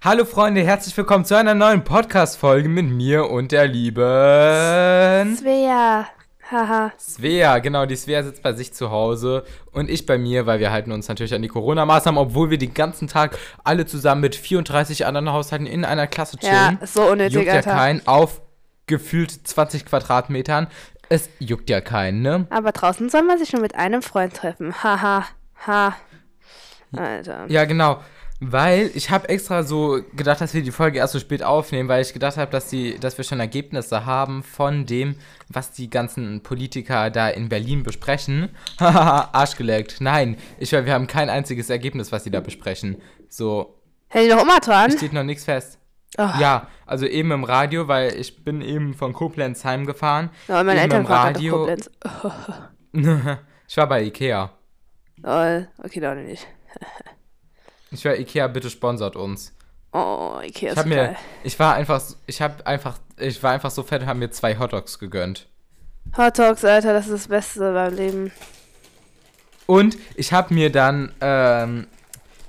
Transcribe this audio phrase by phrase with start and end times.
[0.00, 6.06] Hallo Freunde, herzlich willkommen zu einer neuen Podcast-Folge mit mir und der lieben Svea.
[6.48, 6.92] Haha.
[6.96, 7.58] Svea.
[7.58, 10.92] Genau, die Svea sitzt bei sich zu Hause und ich bei mir, weil wir halten
[10.92, 15.32] uns natürlich an die Corona-Maßnahmen, obwohl wir den ganzen Tag alle zusammen mit 34 anderen
[15.32, 16.78] Haushalten in einer Klasse chillen.
[16.80, 17.72] Ja, so unnötig, Juckt ja Alter.
[17.72, 18.40] keinen auf
[18.86, 20.68] gefühlt 20 Quadratmetern.
[21.08, 22.46] Es juckt ja keinen, ne?
[22.50, 24.80] Aber draußen soll man sich nur mit einem Freund treffen.
[24.80, 25.24] Haha.
[25.66, 25.96] Ha.
[26.96, 27.46] Alter.
[27.48, 28.00] Ja, genau.
[28.40, 32.02] Weil ich habe extra so gedacht, dass wir die Folge erst so spät aufnehmen, weil
[32.02, 35.16] ich gedacht habe, dass, die, dass wir schon Ergebnisse haben von dem,
[35.48, 38.50] was die ganzen Politiker da in Berlin besprechen.
[38.80, 39.96] Haha, Arsch geleckt.
[40.00, 42.98] Nein, ich wir haben kein einziges Ergebnis, was sie da besprechen.
[43.28, 43.74] So,
[44.08, 44.92] Hätte ich noch immer dran?
[44.92, 45.78] steht noch nichts fest.
[46.16, 46.28] Oh.
[46.38, 50.30] Ja, also eben im Radio, weil ich bin eben von Koblenz heimgefahren.
[50.46, 51.56] Ja, meine eben Eltern im Radio.
[51.56, 51.90] Koblenz.
[53.68, 54.50] ich war bei Ikea.
[55.24, 56.46] Oh, okay, doch nicht.
[57.90, 59.52] Ich war Ikea, bitte sponsert uns.
[59.92, 61.16] Oh, Ikea Ich ist habe mir, geil.
[61.44, 64.58] ich war einfach, ich habe einfach, ich war einfach so fett und habe mir zwei
[64.58, 65.46] Hotdogs gegönnt.
[66.16, 68.32] Hot Dogs, Alter, das ist das Beste beim Leben.
[69.66, 71.86] Und ich habe mir dann, ähm,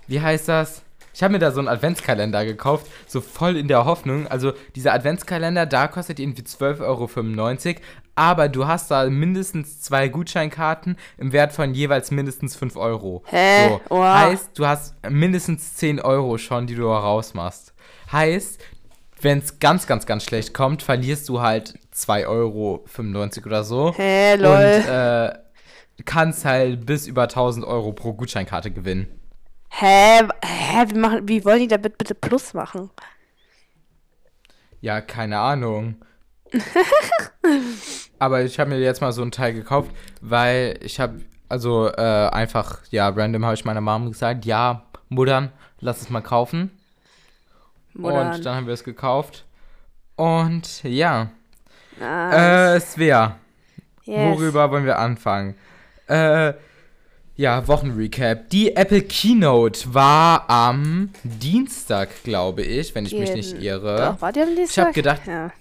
[0.07, 0.81] wie heißt das?
[1.13, 4.27] Ich habe mir da so einen Adventskalender gekauft, so voll in der Hoffnung.
[4.27, 7.81] Also dieser Adventskalender, da kostet irgendwie 12,95 Euro,
[8.19, 13.23] aber du hast da mindestens zwei Gutscheinkarten im Wert von jeweils mindestens 5 Euro.
[13.27, 13.69] Hä?
[13.69, 14.19] So, Oha.
[14.19, 17.73] heißt, du hast mindestens 10 Euro schon, die du rausmachst.
[18.11, 18.61] Heißt,
[19.21, 22.83] wenn es ganz, ganz, ganz schlecht kommt, verlierst du halt 2,95 Euro
[23.45, 23.93] oder so.
[23.95, 24.51] Hä, lol.
[24.51, 25.33] Und äh,
[26.03, 29.07] kannst halt bis über 1000 Euro pro Gutscheinkarte gewinnen.
[29.69, 30.27] Hä?
[30.43, 30.85] Hä?
[30.89, 32.89] Wie, machen, wie wollen die da bitte, bitte Plus machen?
[34.81, 35.95] Ja, keine Ahnung.
[38.19, 42.29] Aber ich habe mir jetzt mal so ein Teil gekauft, weil ich habe, also äh,
[42.31, 46.71] einfach, ja, random habe ich meiner Mom gesagt, ja, Muttern, lass es mal kaufen.
[47.93, 48.35] Modern.
[48.35, 49.45] Und dann haben wir es gekauft.
[50.15, 51.29] Und ja,
[52.01, 53.37] ah, äh, Svea,
[54.03, 54.37] yes.
[54.37, 55.55] worüber wollen wir anfangen?
[56.07, 56.53] Äh,
[57.35, 58.49] ja, Wochenrecap.
[58.49, 63.95] Die Apple Keynote war am Dienstag, glaube ich, wenn ich mich nicht Jeden- irre.
[64.13, 64.87] Doch, war die am Dienstag?
[64.87, 65.51] hab gedacht- Ja.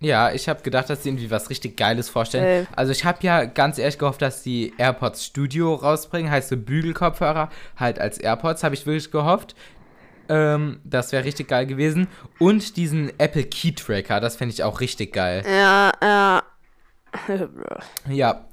[0.00, 2.64] Ja, ich habe gedacht, dass sie irgendwie was richtig Geiles vorstellen.
[2.64, 2.66] Äh.
[2.76, 7.50] Also ich habe ja ganz ehrlich gehofft, dass die AirPods Studio rausbringen, heißt so Bügelkopfhörer,
[7.76, 9.56] halt als AirPods, habe ich wirklich gehofft.
[10.28, 12.06] Ähm, das wäre richtig geil gewesen.
[12.38, 15.42] Und diesen Apple Key Tracker, das fände ich auch richtig geil.
[15.44, 16.42] Ja, ja.
[18.08, 18.44] Ja,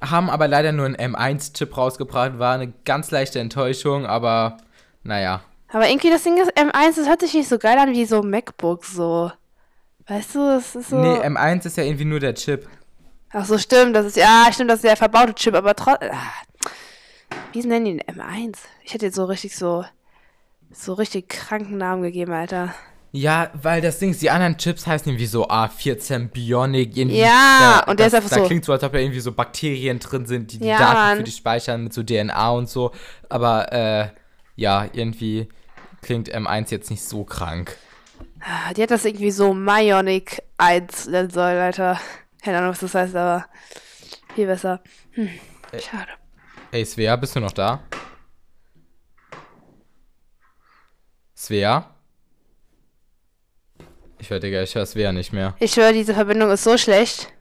[0.00, 4.58] haben aber leider nur einen M1-Chip rausgebracht, war eine ganz leichte Enttäuschung, aber
[5.02, 5.40] naja.
[5.68, 8.22] Aber irgendwie das Ding ist, M1, das hört sich nicht so geil an wie so
[8.22, 9.32] MacBook, so.
[10.06, 10.96] Weißt du, das ist so.
[10.96, 12.68] Nee, M1 ist ja irgendwie nur der Chip.
[13.32, 16.10] Ach so, stimmt, das ist, ja, stimmt, das ist der verbaute Chip, aber trotzdem.
[17.52, 18.56] Wie nennen die den M1?
[18.84, 19.84] Ich hätte jetzt so richtig so.
[20.74, 22.74] So richtig kranken Namen gegeben, Alter.
[23.14, 26.96] Ja, weil das Ding ist, die anderen Chips heißen irgendwie so A14 Bionic.
[26.96, 29.20] Irgendwie, Ja, und der das, ist einfach da so- klingt so, als ob da irgendwie
[29.20, 31.16] so Bakterien drin sind, die die Ja, Daten Mann.
[31.18, 32.92] für dich speichern mit so DNA und so.
[33.28, 34.08] Aber, äh,
[34.56, 35.48] ja, irgendwie
[36.00, 37.76] klingt M1 jetzt nicht so krank.
[38.44, 42.00] Ah, Die hat das irgendwie so Bionic 1 nennen sollen, Alter.
[42.42, 43.46] Keine Ahnung, was das heißt, aber
[44.34, 44.82] viel besser.
[45.12, 45.28] Hm,
[45.78, 46.10] schade.
[46.72, 47.82] Ey, Svea, bist du noch da?
[51.36, 51.88] Svea?
[54.18, 55.54] Ich höre, Digga, ich höre Svea nicht mehr.
[55.58, 57.32] Ich schwöre, diese Verbindung ist so schlecht.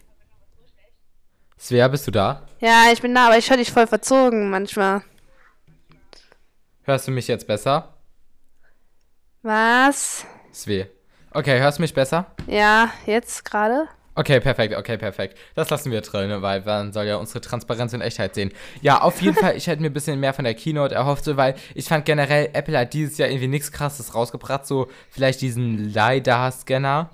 [1.59, 2.45] Svea, bist du da?
[2.59, 5.03] Ja, ich bin da, aber ich höre dich voll verzogen manchmal.
[6.83, 7.95] Hörst du mich jetzt besser?
[9.43, 10.25] Was?
[10.53, 10.87] Sve.
[11.33, 12.25] Okay, hörst du mich besser?
[12.47, 13.87] Ja, jetzt gerade?
[14.13, 15.37] Okay, perfekt, okay, perfekt.
[15.55, 18.51] Das lassen wir drin, weil man soll ja unsere Transparenz und Echtheit sehen.
[18.81, 21.37] Ja, auf jeden Fall, ich hätte mir ein bisschen mehr von der Keynote erhofft, so,
[21.37, 25.93] weil ich fand generell, Apple hat dieses Jahr irgendwie nichts krasses rausgebracht, so vielleicht diesen
[25.93, 27.09] LiDAR-Scanner.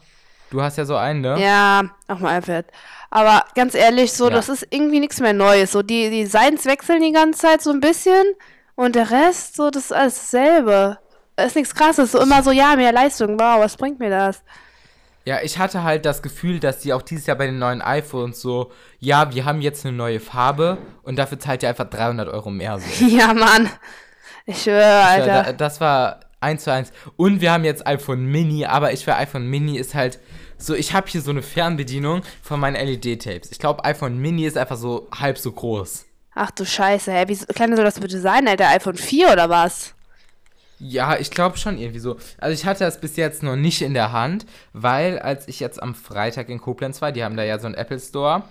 [0.50, 1.40] Du hast ja so einen, ne?
[1.40, 2.66] Ja, auch mal iPad.
[3.12, 4.36] Aber ganz ehrlich, so, Ja.
[4.36, 5.74] das ist irgendwie nichts mehr Neues.
[5.74, 8.24] So, die die Designs wechseln die ganze Zeit so ein bisschen
[8.76, 10.98] und der Rest, so, das ist alles dasselbe.
[11.38, 12.12] Ist nichts krasses.
[12.12, 13.40] So immer so, ja, mehr Leistung.
[13.40, 14.42] Wow, was bringt mir das?
[15.26, 18.42] Ja, ich hatte halt das Gefühl, dass die auch dieses Jahr bei den neuen iPhones
[18.42, 22.50] so, ja, wir haben jetzt eine neue Farbe und dafür zahlt ihr einfach 300 Euro
[22.50, 22.80] mehr.
[22.80, 23.06] So.
[23.08, 23.70] ja, Mann.
[24.46, 25.44] Ich schwöre, Ja, Alter.
[25.44, 26.92] da, das war eins zu eins.
[27.18, 30.20] Und wir haben jetzt iPhone Mini, aber ich für iPhone Mini ist halt
[30.58, 33.52] so, ich habe hier so eine Fernbedienung von meinen LED-Tapes.
[33.52, 36.06] Ich glaube, iPhone Mini ist einfach so halb so groß.
[36.36, 37.26] Ach du Scheiße, hä?
[37.28, 38.70] Wie so- klein soll das bitte sein, Alter?
[38.70, 39.94] iPhone 4 oder was?
[40.80, 42.18] Ja, ich glaube schon irgendwie so.
[42.38, 45.82] Also ich hatte das bis jetzt noch nicht in der Hand, weil als ich jetzt
[45.82, 48.44] am Freitag in Koblenz war, die haben da ja so einen Apple Store,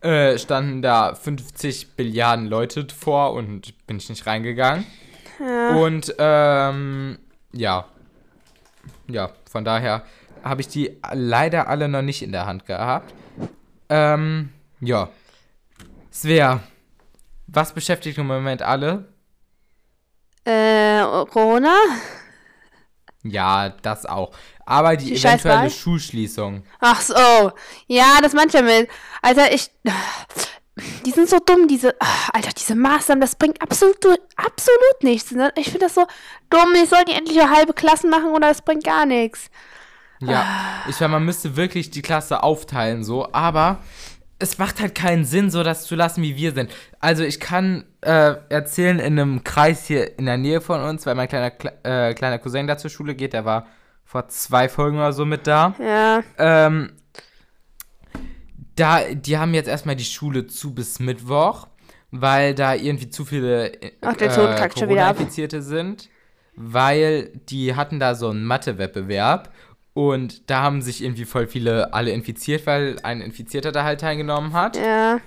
[0.00, 4.84] äh, standen da 50 Billiarden Leute vor und bin ich nicht reingegangen.
[5.76, 7.18] Und ähm,
[7.52, 7.86] ja.
[9.08, 10.04] ja, von daher
[10.44, 13.12] habe ich die leider alle noch nicht in der Hand gehabt.
[13.88, 14.50] Ähm,
[14.80, 15.08] ja.
[16.12, 16.60] Svea,
[17.46, 19.11] was beschäftigt im Moment alle?
[20.44, 21.74] Äh, Corona?
[23.22, 24.32] Ja, das auch.
[24.66, 25.70] Aber die, Die eventuelle?
[25.70, 26.64] Schulschließung.
[26.80, 27.52] Ach so.
[27.86, 28.88] Ja, das manchmal mit.
[29.20, 29.70] Alter, ich.
[31.04, 31.94] Die sind so dumm, diese.
[32.32, 33.96] Alter, diese Maßnahmen, das bringt absolut,
[34.36, 35.30] absolut nichts.
[35.32, 35.52] Ne?
[35.56, 36.06] Ich finde das so
[36.50, 36.74] dumm.
[36.82, 39.50] Ich soll die endlich eine halbe Klassen machen oder das bringt gar nichts.
[40.20, 43.80] Ja, ich meine, man müsste wirklich die Klasse aufteilen, so, aber
[44.42, 46.70] es macht halt keinen Sinn, so das zu lassen, wie wir sind.
[46.98, 51.14] Also ich kann äh, erzählen, in einem Kreis hier in der Nähe von uns, weil
[51.14, 53.66] mein kleiner, Kle- äh, kleiner Cousin da zur Schule geht, der war
[54.04, 55.74] vor zwei Folgen oder so mit da.
[55.78, 56.22] Ja.
[56.38, 56.92] Ähm,
[58.76, 61.68] da, die haben jetzt erstmal die Schule zu bis Mittwoch,
[62.10, 64.68] weil da irgendwie zu viele äh, Ach, der Ton.
[64.68, 66.10] Corona-Infizierte sind,
[66.56, 69.52] weil die hatten da so einen Mathe-Wettbewerb
[69.94, 74.52] und da haben sich irgendwie voll viele alle infiziert, weil ein Infizierter da halt teilgenommen
[74.54, 74.76] hat.
[74.76, 75.18] Ja.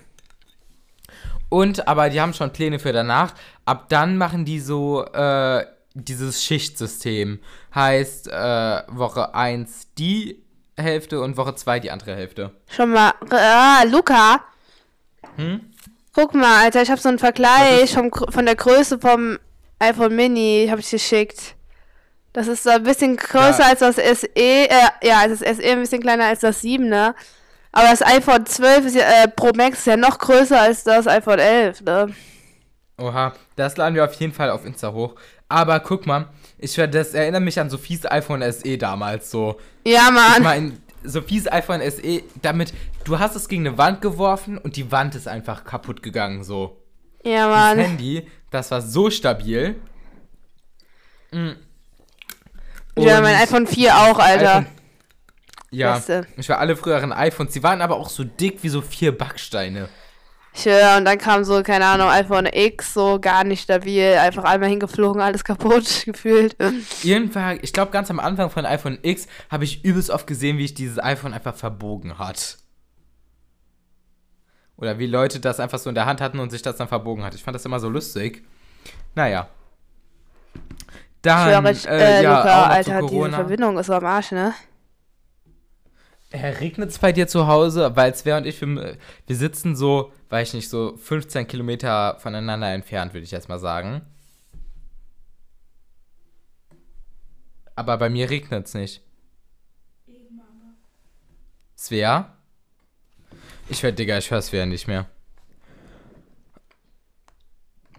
[1.50, 3.34] Und, aber die haben schon Pläne für danach.
[3.66, 7.40] Ab dann machen die so äh, dieses Schichtsystem.
[7.74, 10.44] Heißt, äh, Woche 1 die
[10.78, 12.52] Hälfte und Woche 2 die andere Hälfte.
[12.68, 13.14] Schon mal.
[13.30, 14.42] Ah, Luca.
[15.38, 15.62] Hm?
[16.14, 19.38] Guck mal, Alter, ich habe so einen Vergleich vom, von der Größe vom
[19.80, 21.55] iPhone Mini, habe ich geschickt.
[22.36, 23.70] Das ist so ein bisschen größer Ja.
[23.70, 24.68] als das SE, äh,
[25.04, 27.16] ja, als das SE ein bisschen kleiner als das 7, ne?
[27.72, 31.08] Aber das iPhone 12 ist ja, äh, Pro Max ist ja noch größer als das
[31.08, 32.08] iPhone 11, ne?
[32.98, 35.16] Oha, das laden wir auf jeden Fall auf Insta hoch.
[35.48, 36.28] Aber guck mal,
[36.58, 39.58] ich werd- das erinnert mich an Sophies iPhone SE damals so.
[39.86, 40.44] Ja, Ich Mann.
[40.44, 40.72] meine,
[41.06, 42.74] Sophies iPhone SE, damit,
[43.06, 46.82] du hast es gegen eine Wand geworfen und die Wand ist einfach kaputt gegangen so.
[47.24, 47.78] Ja, Das Mann.
[47.80, 49.76] Handy, das war so stabil.
[51.32, 51.52] Mm.
[52.98, 54.58] Ja, mein iPhone 4 auch, Alter.
[54.60, 54.68] iPhone-
[55.72, 56.26] ja, Beste.
[56.38, 59.90] ich war alle früheren iPhones, die waren aber auch so dick wie so vier Backsteine.
[60.54, 64.70] Tja, und dann kam so, keine Ahnung, iPhone X, so gar nicht stabil, einfach einmal
[64.70, 66.56] hingeflogen, alles kaputt gefühlt.
[67.04, 70.64] Irgendwann, ich glaube ganz am Anfang von iPhone X habe ich übelst oft gesehen, wie
[70.64, 72.58] ich dieses iPhone einfach verbogen hat.
[74.78, 77.24] Oder wie Leute das einfach so in der Hand hatten und sich das dann verbogen
[77.26, 77.34] hat.
[77.36, 78.46] Ich fand das immer so lustig.
[79.14, 79.50] Naja.
[81.26, 83.30] Dann, ich, äh, äh, ja, Luca, Alter, diese.
[83.32, 84.54] Verbindung ist so am Arsch, ne?
[86.34, 87.96] Regnet es bei dir zu Hause?
[87.96, 92.74] Weil Svea und ich, wir, wir sitzen so, weiß ich nicht, so 15 Kilometer voneinander
[92.74, 94.02] entfernt, würde ich jetzt mal sagen.
[97.76, 99.02] Aber bei mir regnet es nicht.
[101.78, 102.34] Svea?
[103.70, 105.08] Ich werd, Digga, ich höre Svea nicht mehr.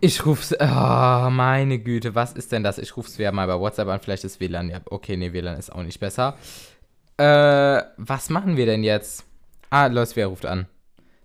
[0.00, 0.54] Ich ruf's.
[0.58, 2.78] Oh, meine Güte, was ist denn das?
[2.78, 4.70] Ich ruf's Svea mal bei WhatsApp an, vielleicht ist WLAN.
[4.70, 6.36] Ja, okay, nee, WLAN ist auch nicht besser.
[7.16, 9.24] Äh, was machen wir denn jetzt?
[9.70, 10.66] Ah, Leute, Svea ruft an.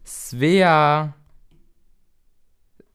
[0.05, 1.13] Svea.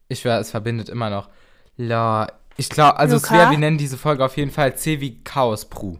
[0.08, 1.28] Ich schwör, es verbindet immer noch.
[1.76, 2.32] La.
[2.56, 3.28] Ich glaube, also Luca?
[3.28, 5.98] Svea, wir nennen diese Folge auf jeden Fall C wie Chaos Pru.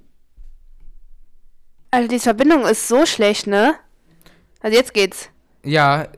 [1.91, 3.75] Also die Verbindung ist so schlecht, ne?
[4.61, 5.29] Also jetzt geht's.
[5.65, 6.09] Ja.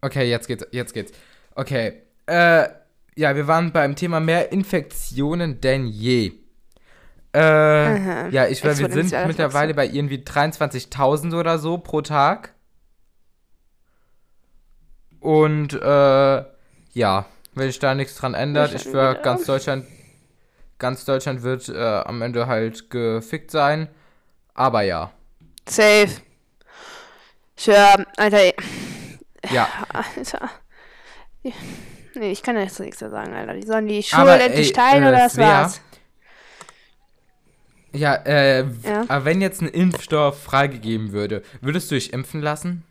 [0.00, 1.12] Okay, jetzt geht's, jetzt geht's.
[1.54, 2.02] Okay.
[2.26, 2.68] Äh,
[3.16, 6.32] ja, wir waren beim Thema mehr Infektionen denn je.
[7.32, 8.28] Äh, Aha.
[8.28, 12.54] ja, ich weiß, wir sind mittlerweile bei irgendwie 23.000 oder so pro Tag.
[15.20, 16.44] Und, äh,
[16.92, 19.22] ja, wenn sich da nichts dran ändert, ich schon schwör, wieder.
[19.22, 19.86] ganz Deutschland,
[20.78, 23.88] ganz Deutschland wird äh, am Ende halt gefickt sein.
[24.54, 25.12] Aber ja.
[25.68, 26.08] Safe.
[27.56, 28.52] Tja, Alter.
[29.50, 30.50] Ja, Alter.
[32.14, 33.54] Nee, ich kann ja jetzt nichts mehr sagen, Alter.
[33.54, 35.80] Die sollen die Schule endlich ey, teilen äh, oder das Svea, war's?
[37.92, 39.04] Ja, äh, Ja.
[39.08, 42.84] aber wenn jetzt ein Impfstoff freigegeben würde, würdest du dich impfen lassen?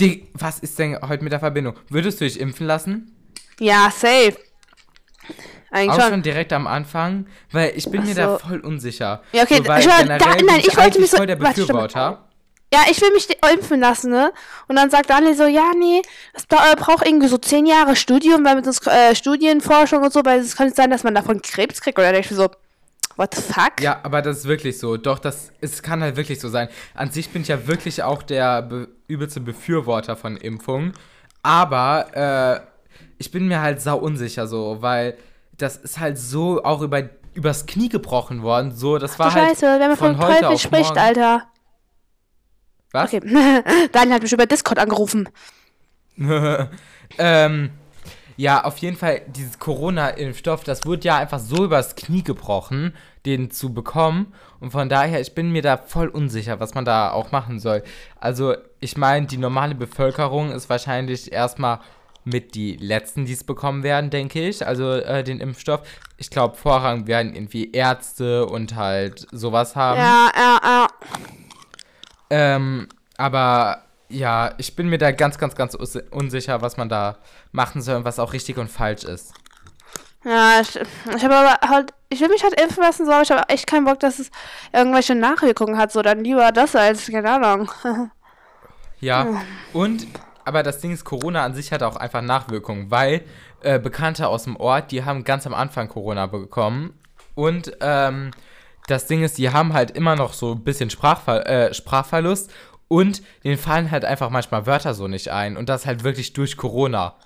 [0.00, 1.74] Die, was ist denn heute mit der Verbindung?
[1.88, 3.14] Würdest du dich impfen lassen?
[3.58, 4.36] Ja, safe.
[5.70, 6.10] Eigentlich Auch schon.
[6.10, 7.26] schon direkt am Anfang?
[7.50, 8.46] Weil ich bin Ach mir da so.
[8.46, 9.22] voll unsicher.
[9.32, 11.60] Ja, okay, so, weil generell da- nein, ich wollte mich so- voll der warte.
[11.60, 12.27] Befürworter.
[12.72, 14.32] Ja, ich will mich impfen lassen, ne?
[14.66, 16.02] Und dann sagt Daniel so, ja, nee,
[16.34, 20.20] das äh, braucht irgendwie so zehn Jahre Studium, weil mit uns äh, Studienforschung und so,
[20.24, 21.98] weil es kann sein, dass man davon Krebs kriegt.
[21.98, 22.50] Oder denke ich so,
[23.16, 23.80] what the fuck?
[23.80, 24.96] Ja, aber das ist wirklich so.
[24.96, 26.68] Doch, das es kann halt wirklich so sein.
[26.94, 30.92] An sich bin ich ja wirklich auch der be übelste Befürworter von Impfungen.
[31.42, 32.60] Aber äh,
[33.16, 35.16] ich bin mir halt sau unsicher so, weil
[35.56, 38.72] das ist halt so auch über übers Knie gebrochen worden.
[38.72, 40.98] So, das war du halt Scheiße, wenn man von von heute Teufel spricht, morgen.
[40.98, 41.48] Alter.
[42.92, 43.12] Was?
[43.12, 43.20] Okay.
[43.92, 45.28] Daniel hat mich über Discord angerufen.
[47.18, 47.70] ähm,
[48.36, 52.94] Ja, auf jeden Fall, dieses Corona-Impfstoff, das wurde ja einfach so übers Knie gebrochen,
[53.26, 54.32] den zu bekommen.
[54.60, 57.82] Und von daher, ich bin mir da voll unsicher, was man da auch machen soll.
[58.20, 61.80] Also, ich meine, die normale Bevölkerung ist wahrscheinlich erstmal
[62.24, 64.64] mit die letzten, die es bekommen werden, denke ich.
[64.66, 65.80] Also äh, den Impfstoff.
[66.16, 69.98] Ich glaube, Vorrang werden irgendwie Ärzte und halt sowas haben.
[69.98, 70.86] Ja, ja, ja.
[72.30, 75.74] Ähm, aber ja, ich bin mir da ganz, ganz, ganz
[76.10, 77.18] unsicher, was man da
[77.52, 79.34] machen soll und was auch richtig und falsch ist.
[80.24, 83.30] Ja, ich, ich habe aber halt, ich will mich halt impfen lassen, so, aber ich
[83.30, 84.30] habe echt keinen Bock, dass es
[84.72, 87.70] irgendwelche Nachwirkungen hat, so, dann lieber das als, keine Ahnung.
[89.00, 89.42] Ja,
[89.72, 90.08] und,
[90.44, 93.22] aber das Ding ist, Corona an sich hat auch einfach Nachwirkungen, weil
[93.62, 96.98] äh, Bekannte aus dem Ort, die haben ganz am Anfang Corona bekommen
[97.36, 98.32] und ähm,
[98.90, 102.50] das Ding ist, die haben halt immer noch so ein bisschen Sprachver äh, Sprachverlust
[102.88, 106.56] und denen fallen halt einfach manchmal Wörter so nicht ein und das halt wirklich durch
[106.56, 107.16] Corona.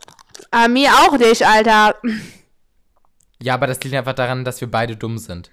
[0.51, 1.95] Ah, mir auch nicht, Alter.
[3.41, 5.51] Ja, aber das liegt einfach daran, dass wir beide dumm sind.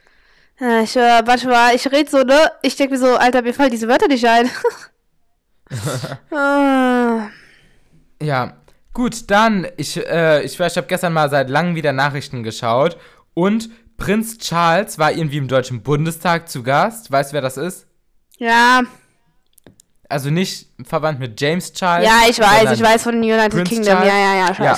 [0.60, 2.52] Ja, Ich, äh, warte mal, ich rede so, ne?
[2.62, 4.50] Ich denke mir so, Alter, mir fallen diese Wörter nicht ein.
[6.32, 7.30] Ah.
[8.20, 8.58] Ja,
[8.92, 12.98] gut, dann, ich, äh, ich, weiß, ich habe gestern mal seit langem wieder Nachrichten geschaut
[13.36, 17.12] und Prinz Charles war irgendwie im Deutschen Bundestag zu Gast.
[17.12, 17.86] Weißt du, wer das ist?
[18.38, 18.82] ja,
[20.08, 22.08] Also nicht verwandt mit James Charles.
[22.08, 23.94] ja, ich weiß, ich weiß von United Prince Kingdom.
[23.94, 24.08] Charles.
[24.12, 24.78] Ja, ja, ja, ich Ja,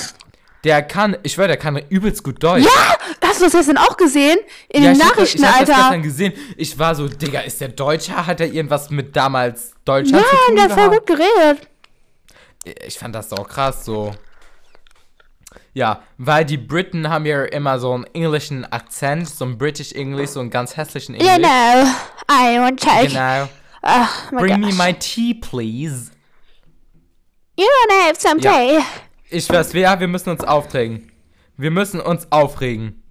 [0.64, 2.64] der kann, ich schwöre, der kann übelst gut Deutsch.
[2.64, 2.96] Ja,
[3.28, 4.38] hast du das gestern auch gesehen?
[4.68, 5.80] In Ja, den ich hab- Nachrichten, ich hab das Alter.
[5.82, 6.32] gestern gesehen.
[6.56, 8.26] Ich war so, Digga, ist der Deutscher?
[8.26, 11.68] Hat er irgendwas mit damals Deutschland Ja, zu tun der hat voll gut geredet.
[12.86, 14.12] Ich fand das auch krass so.
[15.74, 20.30] Ja, weil die Briten haben ja immer so einen englischen Akzent, so ein British English,
[20.30, 21.48] so einen ganz hässlichen You Englisch.
[21.48, 21.86] know,
[22.30, 23.08] I want take.
[23.08, 23.48] Genau.
[24.30, 24.76] My Bring me gosh.
[24.78, 26.10] my tea, please.
[27.56, 28.52] You wanna have some Ja.
[28.52, 28.84] tea?
[29.30, 31.10] Ich schwör's, wer, wir müssen uns aufregen.
[31.56, 33.02] Wir müssen uns aufregen.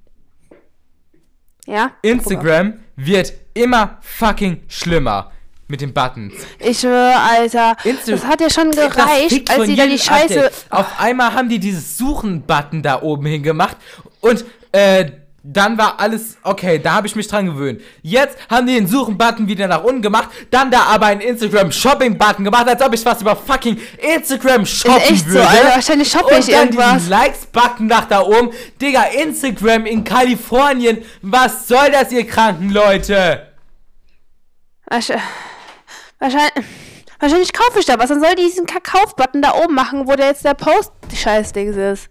[1.65, 1.91] Ja?
[2.03, 5.31] Instagram wird immer fucking schlimmer
[5.71, 6.33] mit den Buttons.
[6.59, 7.75] Ich schwöre, Alter.
[7.83, 10.45] Insta- das hat ja schon gereicht, als sie da die Scheiße.
[10.45, 10.65] Update.
[10.69, 13.77] Auf einmal haben die dieses Suchen-Button da oben hingemacht
[14.19, 15.11] und äh,
[15.43, 17.81] dann war alles okay, da habe ich mich dran gewöhnt.
[18.03, 22.67] Jetzt haben die den Suchen-Button wieder nach unten gemacht, dann da aber einen Instagram-Shopping-Button gemacht,
[22.67, 23.79] als ob ich was über fucking
[24.15, 25.47] Instagram shoppen Ist echt so, würde.
[25.47, 25.69] Alter.
[25.69, 27.07] Wahrscheinlich shoppe ich und dann irgendwas.
[27.09, 28.51] Likes-Button nach da oben.
[28.79, 30.99] Digga, Instagram in Kalifornien.
[31.23, 33.47] Was soll das, ihr kranken Leute?
[34.91, 35.17] Wahrsch-
[36.21, 36.65] Wahrscheinlich,
[37.19, 38.09] wahrscheinlich kaufe ich da was.
[38.09, 42.09] Dann soll die diesen Kauf-Button da oben machen, wo der jetzt der Post-Scheiß-Dings ist.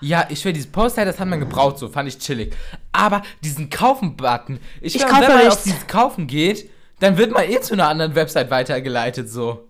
[0.00, 2.54] Ja, ich will dieses Poster, das hat man gebraucht, so fand ich chillig.
[2.92, 5.56] Aber diesen Kaufen-Button, ich, Ich kaufe wenn man nichts.
[5.56, 6.70] auf dieses Kaufen geht,
[7.00, 9.68] dann wird man eh zu einer anderen Website weitergeleitet, so.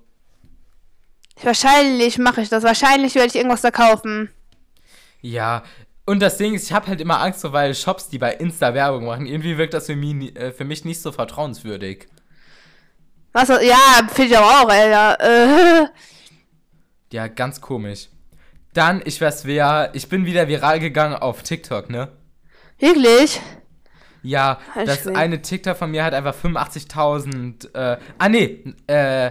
[1.43, 2.63] Wahrscheinlich mache ich das.
[2.63, 4.31] Wahrscheinlich werde ich irgendwas da kaufen.
[5.21, 5.65] Ja,
[6.07, 8.75] und das Ding ist, ich habe halt immer Angst, so, weil Shops, die bei Insta
[8.75, 12.07] Werbung machen, irgendwie wirkt das für mich, äh, für mich nicht so vertrauenswürdig.
[13.35, 13.49] Was?
[13.49, 15.83] Ja, finde ich aber auch, Alter.
[15.83, 15.87] Äh,
[17.13, 18.09] Ja, ganz komisch.
[18.73, 22.09] Dann, ich weiß wer, ich bin wieder viral gegangen auf TikTok, ne?
[22.79, 23.41] wirklich?
[24.23, 25.17] Ja, Halt das schwer.
[25.17, 29.31] eine TikTok von mir hat einfach 85.000, äh, ah nee, äh,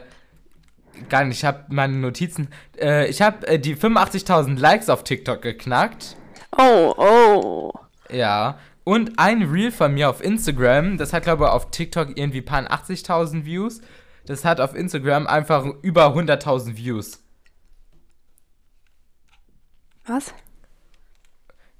[1.10, 2.48] gar nicht, ich habe meine Notizen,
[2.80, 6.16] äh, ich habe äh, die 85.000 Likes auf TikTok geknackt,
[6.58, 7.72] Oh, oh.
[8.12, 12.42] ja, und ein Reel von mir auf Instagram, das hat glaube ich auf TikTok irgendwie
[12.42, 13.82] paar 80.000 Views,
[14.26, 17.20] das hat auf Instagram einfach über 100.000 Views.
[20.06, 20.34] Was?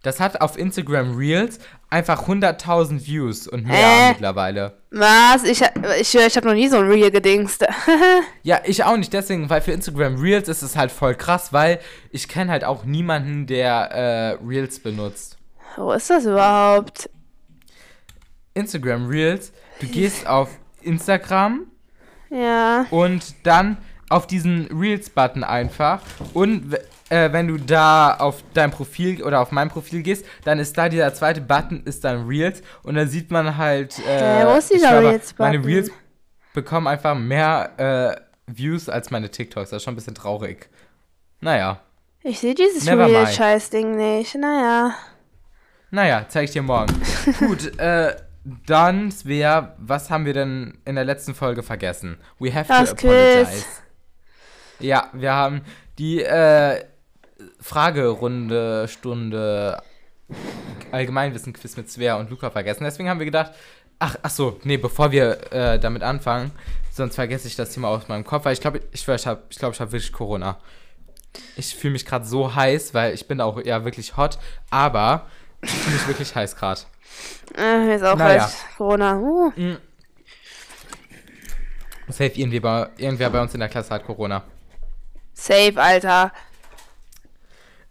[0.02, 4.10] Das hat auf Instagram Reels einfach 100.000 Views und mehr Äh.
[4.10, 4.78] mittlerweile.
[4.92, 5.46] Was?
[5.46, 5.62] Ich,
[6.00, 7.66] ich, ich habe noch nie so ein Reel gedingst.
[8.44, 11.80] Ja, ich auch nicht, deswegen, weil für Instagram Reels ist es halt voll krass, weil
[12.12, 15.38] ich kenne halt auch niemanden, der äh, Reels benutzt.
[15.78, 17.10] Wo ist das überhaupt?
[18.54, 20.50] Instagram Reels, du gehst auf
[20.82, 21.66] Instagram
[22.30, 22.86] Ja.
[22.92, 23.78] und dann
[24.10, 26.02] auf diesen Reels-Button einfach
[26.34, 26.76] und
[27.10, 30.88] äh, wenn du da auf dein Profil oder auf mein Profil gehst, dann ist da
[30.90, 34.72] dieser zweite Button, ist dann Reels und dann sieht man halt, äh, Hä, wo ist
[34.72, 35.52] dieser Reels-Button?
[35.54, 35.90] meine Reels
[36.54, 40.70] bekommen einfach mehr äh, Views als meine TikToks, das ist schon ein bisschen traurig.
[41.42, 41.80] Naja.
[42.22, 42.88] Ich sehe dieses.
[42.88, 44.36] Reel-Scheiß-Ding nicht.
[44.36, 44.94] Naja.
[45.94, 46.92] Naja, zeig ich dir morgen.
[47.40, 48.16] Gut, äh,
[48.66, 52.18] dann, Svea, was haben wir denn in der letzten Folge vergessen?
[52.40, 53.12] We have Das to Quiz.
[53.12, 53.66] apologize.
[54.80, 55.62] Ja, wir haben
[56.00, 56.84] die äh,
[57.60, 59.84] Fragerunde, Stunde
[60.92, 62.86] Allgemeinwissen-Quiz mit Svea und Luca vergessen.
[62.86, 63.52] Deswegen haben wir gedacht,
[64.00, 66.50] ach, ach so, nee, bevor wir äh, damit anfangen,
[66.92, 69.60] sonst vergesse ich das Thema aus meinem Kopf, weil ich glaube, ich, ich habe ich
[69.60, 70.58] glaub, ich hab wirklich Corona.
[71.56, 74.40] Ich fühle mich gerade so heiß, weil ich bin auch ja wirklich hot,
[74.72, 75.28] aber
[75.64, 76.82] ich mich wirklich heiß gerade.
[77.58, 78.44] Äh, ist auch Naja.
[78.44, 79.18] halt Corona.
[79.18, 79.52] Uh.
[82.10, 84.44] Safe irgendwie bei, irgendwer bei uns in der Klasse hat Corona.
[85.34, 86.32] Safe, Alter.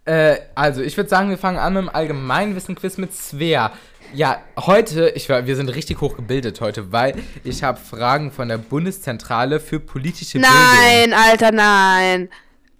[0.05, 3.71] Äh, also, ich würde sagen, wir fangen an mit dem Allgemeinwissen-Quiz mit Svea.
[4.13, 8.47] Ja, heute, ich war, wir sind richtig hoch gebildet heute, weil ich habe Fragen von
[8.47, 10.51] der Bundeszentrale für politische Bildung.
[10.53, 12.29] Nein, Alter, nein.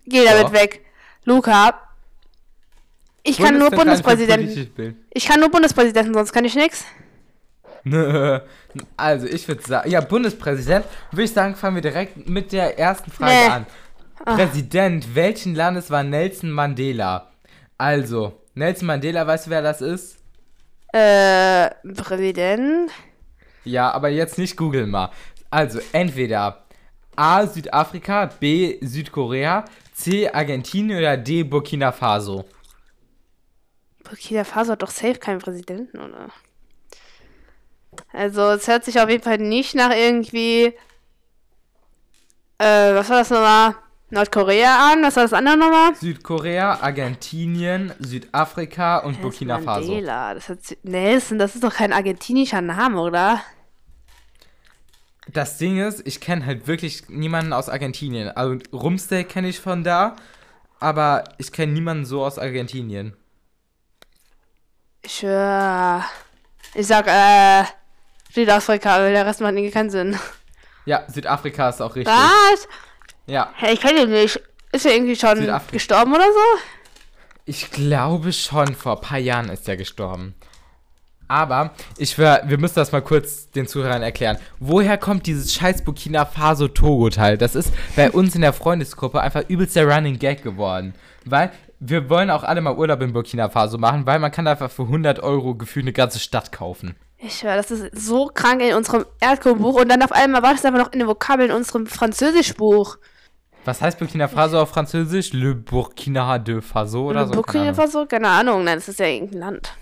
[0.05, 0.53] Geh damit Doch.
[0.53, 0.85] weg.
[1.23, 1.79] Luca.
[3.24, 5.06] Ich kann nur Bundespräsidenten.
[5.12, 6.56] Ich kann nur Bundespräsidenten, sonst kann ich.
[7.84, 8.39] Nö.
[8.98, 13.12] Also, ich würde sagen, ja, Bundespräsident, würde ich sagen, fangen wir direkt mit der ersten
[13.12, 13.48] Frage Nee.
[13.48, 13.65] an.
[14.25, 17.30] Präsident welchen Landes war Nelson Mandela?
[17.77, 20.18] Also, Nelson Mandela, weißt du, wer das ist?
[20.92, 22.89] Äh, Präsident.
[23.63, 25.12] Ja, aber jetzt nicht googeln mal.
[25.51, 26.63] Also, entweder
[27.15, 32.46] A, Südafrika, B, Südkorea, C, Argentinien oder D, Burkina Faso.
[34.03, 36.29] Burkina Faso hat doch safe keinen Präsidenten, oder?
[38.12, 40.74] Also, es hört sich auf jeden Fall nicht nach irgendwie.
[42.57, 43.75] Äh, was war das nochmal?
[44.13, 45.01] Nordkorea an?
[45.01, 45.95] Was war das andere nochmal?
[45.95, 49.88] Südkorea, Argentinien, Südafrika und Burkina Faso.
[49.89, 50.36] Mandela.
[50.36, 53.41] Das hat, Nelson, das ist doch kein argentinischer Name, oder?
[55.31, 58.29] Das Ding ist, ich kenne halt wirklich niemanden aus Argentinien.
[58.29, 60.15] Also Rumsteak kenne ich von da,
[60.79, 63.15] aber ich kenne niemanden so aus Argentinien.
[65.03, 67.63] Ich, ich sag, äh,
[68.33, 70.17] Südafrika, aber der Rest macht irgendwie keinen Sinn.
[70.86, 72.13] Ja, Südafrika ist auch richtig.
[72.13, 72.67] Was?
[73.25, 74.39] Ja, Hey, ich kenne ihn nicht.
[74.72, 75.72] Ist er irgendwie schon Südafrika.
[75.74, 76.62] gestorben oder so?
[77.45, 80.33] ich glaube schon, vor ein paar Jahren ist er gestorben.
[81.27, 84.38] Aber ich wär, wir müssen das mal kurz den Zuhörern erklären.
[84.60, 87.38] Woher kommt dieses scheiß Burkina Faso Togo Teil?
[87.38, 90.93] Das ist bei uns in der Freundesgruppe einfach übelst der Running Gag geworden.
[91.25, 91.51] Weil
[91.85, 94.83] wir wollen auch alle mal Urlaub in Burkina Faso machen, weil man kann einfach für
[94.83, 96.95] 100 Euro gefühlt eine ganze Stadt kaufen.
[97.17, 100.65] Ich schwör, das ist so krank in unserem Erdkundebuch und dann auf einmal war das
[100.65, 102.98] einfach noch in den Vokabeln in unserem Französischbuch.
[103.65, 105.31] Was heißt Burkina Faso auf Französisch?
[105.33, 107.41] Le Burkina de Faso oder so?
[107.41, 107.74] Keine Burkina.
[107.74, 108.05] Faso?
[108.05, 109.74] Keine Ahnung, nein, das ist ja irgendein Land.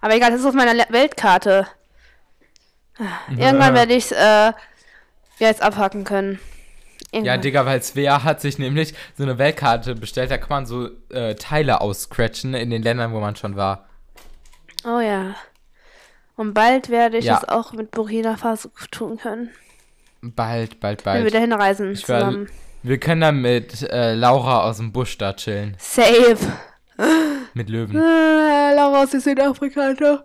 [0.00, 1.66] Aber egal, das ist auf meiner Le Weltkarte.
[3.30, 4.52] Irgendwann werde ich es äh,
[5.38, 6.38] jetzt abhaken können.
[7.12, 7.36] Ja.
[7.36, 11.34] Digga, weil Svea hat sich nämlich so eine Weltkarte bestellt, da kann man so äh,
[11.34, 13.88] Teile ausscratchen in den Ländern, wo man schon war.
[14.84, 15.34] Oh ja.
[16.36, 17.38] Und bald werde ich Ja.
[17.42, 19.50] es auch mit Burkina Faso tun können.
[20.22, 21.34] Bald, bald, Wenn wir bald.
[21.34, 22.48] dahin reisen Ich zusammen.
[22.82, 25.76] Wir können dann mit äh, Laura aus dem Busch da chillen.
[25.78, 26.36] Safe.
[27.54, 27.96] Mit Löwen.
[27.96, 30.24] Äh, Laura aus Südafrika, Alter.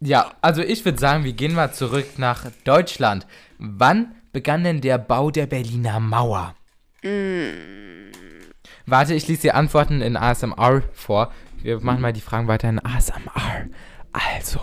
[0.00, 3.26] Ja, also ich würde sagen, wir gehen mal zurück nach Deutschland.
[3.58, 6.54] Wann begann denn der Bau der Berliner Mauer?
[8.86, 11.32] Warte, ich lese die Antworten in ASMR vor.
[11.62, 13.68] Wir machen mal die Fragen weiter in ASMR.
[14.12, 14.60] Also,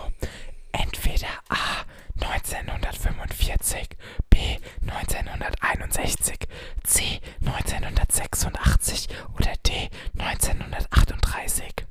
[0.72, 1.84] entweder A
[2.20, 3.90] 1945,
[4.28, 4.38] B
[4.82, 6.38] 1961,
[6.82, 11.86] C 1986 oder D 1938.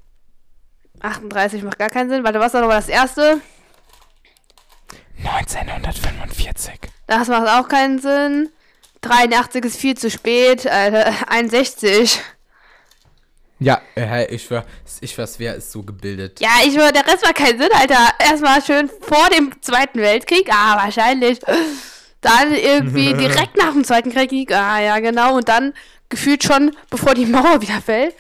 [0.99, 2.23] 38 macht gar keinen Sinn.
[2.23, 3.41] Warte, was war nochmal das erste?
[5.23, 6.79] 1945.
[7.07, 8.49] Das macht auch keinen Sinn.
[9.01, 10.67] 83 ist viel zu spät.
[10.67, 12.19] Alter, 61.
[13.59, 14.65] Ja, äh, ich schwör,
[15.01, 16.39] ich schwör, wer ist so gebildet.
[16.39, 18.09] Ja, ich würde, der Rest macht keinen Sinn, Alter.
[18.19, 20.47] Erstmal schön vor dem Zweiten Weltkrieg.
[20.51, 21.39] Ah, wahrscheinlich.
[22.21, 24.51] Dann irgendwie direkt nach dem Zweiten Weltkrieg.
[24.51, 25.37] Ah, ja, genau.
[25.37, 25.73] Und dann
[26.09, 28.15] gefühlt schon, bevor die Mauer wieder fällt.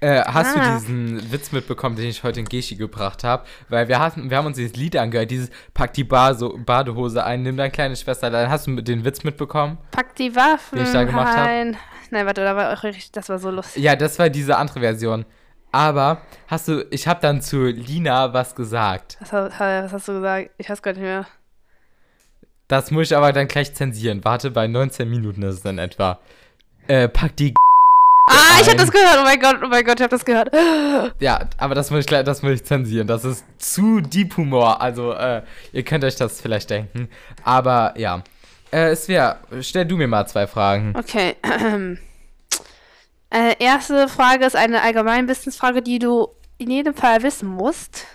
[0.00, 0.60] Äh, hast Ah.
[0.60, 3.44] du diesen Witz mitbekommen, den ich heute in Geschi gebracht habe?
[3.68, 7.24] Weil wir hatten, wir haben uns dieses Lied angehört, dieses Pack die Bar so, Badehose
[7.24, 9.78] ein, nimm deine kleine Schwester, dann hast du den Witz mitbekommen?
[9.90, 11.46] Pack die Waffen Den ich da gemacht hab?
[11.48, 11.76] ein.
[12.10, 13.82] Nein, warte, da war auch richtig, das war so lustig.
[13.82, 15.24] Ja, das war diese andere Version.
[15.72, 19.18] Aber hast du, ich habe dann zu Lina was gesagt.
[19.20, 20.50] Was, was hast du gesagt?
[20.58, 21.26] Ich weiß gar nicht mehr.
[22.68, 24.24] Das muss ich aber dann gleich zensieren.
[24.24, 26.20] Warte, bei 19 Minuten ist es dann etwa.
[26.86, 27.52] Äh, pack die
[28.28, 28.78] Ah, ich hab ein.
[28.78, 29.16] das gehört.
[29.20, 30.50] Oh mein Gott, oh mein Gott, ich hab das gehört.
[31.20, 33.06] Ja, aber das muss ich, das muss ich zensieren.
[33.06, 34.80] Das ist zu Deep Humor.
[34.80, 37.08] Also, äh, ihr könnt euch das vielleicht denken.
[37.44, 38.22] Aber ja.
[38.70, 40.94] Äh, Svea, stell du mir mal zwei Fragen.
[40.96, 41.36] Okay.
[43.30, 48.06] Äh, erste Frage ist eine Allgemeinwissensfrage, die du in jedem Fall wissen musst.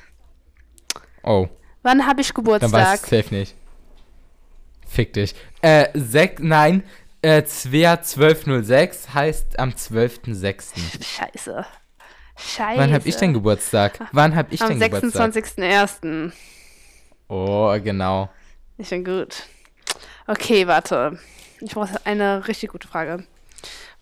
[1.22, 1.48] Oh,
[1.84, 3.00] Wann habe ich dann weiß Geburtstag?
[3.04, 3.56] ich safe nicht.
[4.88, 5.36] Fick dich.
[5.62, 6.84] Äh, sech, nein,
[7.24, 11.04] äh, Svea 1206 heißt am 12.06.
[11.04, 11.66] Scheiße.
[12.38, 12.80] Scheiße.
[12.80, 14.00] Wann hab ich denn Geburtstag?
[14.12, 15.32] Wann hab ich Am denn Geburtstag?
[15.34, 16.32] 26.01.
[17.30, 18.30] Oh, genau.
[18.78, 19.44] Ich bin gut.
[20.28, 21.20] Okay, warte.
[21.62, 23.24] Ich brauche eine richtig gute Frage.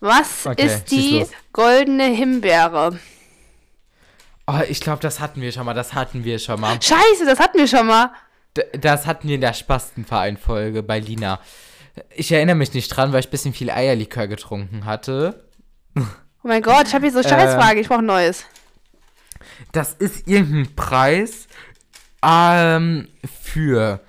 [0.00, 2.98] Was Okay, ist die goldene Himbeere?
[4.48, 5.74] Oh, ich glaube, das hatten wir schon mal.
[5.74, 6.80] Das hatten wir schon mal.
[6.82, 8.10] Scheiße, das hatten wir schon mal.
[8.56, 11.38] D das hatten wir in der Spastenverein-Folge bei Lina.
[12.14, 15.44] Ich erinnere mich nicht dran, weil ich ein bisschen viel Eierlikör getrunken hatte.
[15.96, 16.00] Oh
[16.48, 18.44] mein Gott, ich habe hier so Scheißfrage, ich brauche ein neues.
[19.72, 21.46] Das ist irgendein Preis
[22.24, 23.08] ähm,
[23.44, 24.00] für.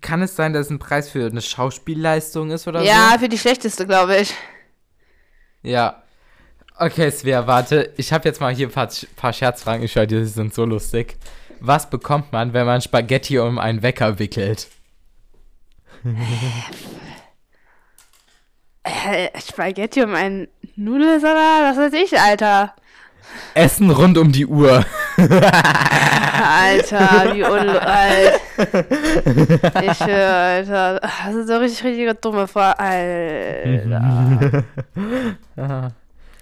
[0.00, 3.20] Kann es sein, dass es ein Preis für eine Schauspielleistung ist oder Ja, so?
[3.20, 4.34] für die schlechteste, glaube ich.
[5.62, 6.02] Ja.
[6.76, 7.92] Okay, Svea, warte.
[7.96, 9.84] Ich habe jetzt mal hier ein paar, paar Scherzfragen.
[9.84, 11.16] Ich höre, die sind so lustig.
[11.60, 14.66] Was bekommt man, wenn man Spaghetti um einen Wecker wickelt?
[18.84, 21.76] Äh, Spaghetti um einen Nudelsalat?
[21.76, 22.74] Was weiß ich, Alter.
[23.54, 24.84] Essen rund um die Uhr.
[26.42, 27.78] Alter, wie unlu...
[27.78, 28.40] Alter.
[29.82, 31.00] Ich höre, Alter.
[31.00, 32.80] Das ist so richtig, richtige dumme Frage.
[35.56, 35.92] Alter.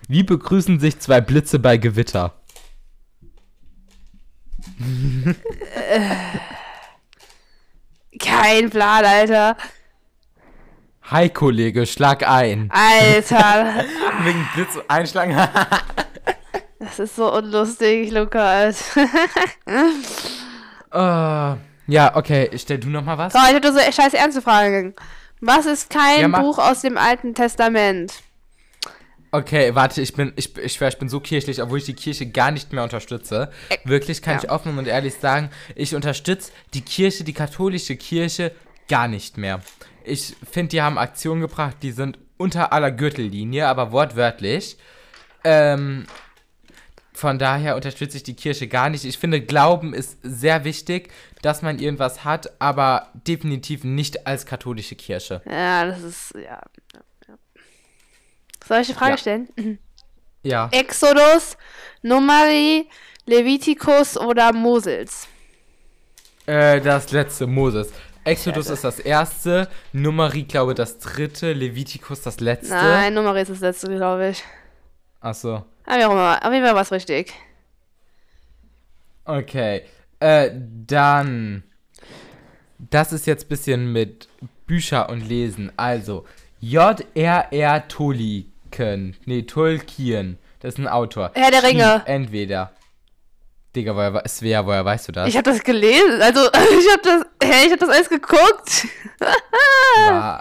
[0.09, 2.35] Wie begrüßen sich zwei Blitze bei Gewitter?
[8.25, 9.57] Kein Plan, Alter.
[11.11, 12.71] Hi, Kollege, schlag ein.
[12.73, 13.85] Alter.
[14.25, 15.37] Wegen Blitz einschlagen.
[16.83, 18.95] Das ist so unlustig, Lukas.
[18.95, 19.01] so,
[20.99, 21.57] uh,
[21.87, 22.51] ja, okay.
[22.57, 23.35] Stell du noch mal was?
[23.35, 24.95] ich hab so scheiß ernste Fragen.
[25.43, 26.41] Was ist kein Ja.
[26.41, 28.15] Buch aus dem Alten Testament?
[29.33, 32.27] Okay, warte, ich bin, ich, ich schwör, ich bin so kirchlich, obwohl ich die Kirche
[32.27, 33.51] gar nicht mehr unterstütze.
[33.85, 34.41] Wirklich kann ja.
[34.43, 38.53] ich offen und ehrlich sagen, ich unterstütze die Kirche, die katholische Kirche,
[38.89, 39.61] gar nicht mehr.
[40.03, 44.77] Ich finde, die haben Aktionen gebracht, die sind unter aller Gürtellinie, aber wortwörtlich.
[45.45, 46.07] Ähm,
[47.13, 49.05] von daher unterstütze ich die Kirche gar nicht.
[49.05, 51.13] Ich finde, Glauben ist sehr wichtig,
[51.43, 55.43] dass man irgendwas hat, aber definitiv nicht als katholische Kirche.
[55.49, 56.61] Ja, das ist, ja.
[58.71, 59.19] Soll ich eine Frage Ja.
[59.19, 59.49] stellen?
[60.45, 60.69] Ja.
[60.73, 61.59] Exodus,
[62.03, 62.89] Numeri,
[63.27, 65.27] Levitikus oder Mosels?
[66.47, 67.93] Äh, das letzte, Moses.
[68.25, 68.73] Exodus Scheiße.
[68.75, 72.73] ist das erste, Numeri, glaube das dritte, Levitikus das letzte.
[72.73, 74.43] Nein, Numeri ist das letzte, glaube ich.
[75.21, 75.65] Achso.
[75.85, 77.35] Aber immer, auf jeden Fall war es richtig.
[79.25, 79.83] Okay.
[80.21, 80.51] Äh,
[80.87, 81.65] dann.
[82.79, 84.29] Das ist jetzt ein bisschen mit
[84.67, 85.71] Bücher und Lesen.
[85.77, 86.25] Also,
[86.61, 87.89] J.R.R.
[88.71, 89.17] Tolkien.
[89.25, 90.39] Nee, Tolkien.
[90.61, 91.31] Das ist ein Autor.
[91.35, 92.03] Herr der Ringe.
[92.07, 92.73] Entweder.
[93.75, 95.29] Digga, woher, Svea, woher weißt du das?
[95.29, 98.87] Ich habe das gelesen, also ich habe das, hä, ich habe das alles geguckt.
[100.09, 100.41] War,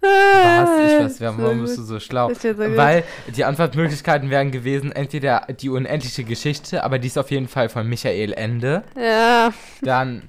[0.00, 0.70] Was?
[1.10, 2.32] Ich weiß, warum bist du so schlau?
[2.34, 2.56] So.
[2.58, 7.68] Weil die Antwortmöglichkeiten wären gewesen, entweder die unendliche Geschichte, aber die ist auf jeden Fall
[7.68, 8.84] von Michael Ende.
[8.94, 10.28] Ja, Dann,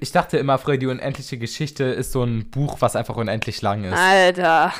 [0.00, 3.84] ich dachte immer früher, die unendliche Geschichte ist so ein Buch, was einfach unendlich lang
[3.84, 3.96] ist.
[3.96, 4.72] Alter.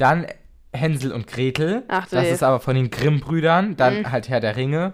[0.00, 0.26] Dann
[0.72, 1.82] Hänsel und Gretel.
[1.88, 3.76] Ach du das ist aber von den Grimm-Brüdern.
[3.76, 4.12] Dann Mhm.
[4.12, 4.92] halt Herr der Ringe.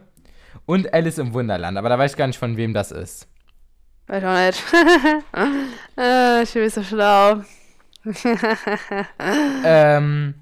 [0.65, 1.77] Und Alice im Wunderland.
[1.79, 3.29] Aber da weiß ich gar nicht, von wem das ist.
[4.09, 4.63] Weiß auch nicht.
[5.99, 7.43] äh, ich bin so schlau.
[9.65, 10.35] Ähm.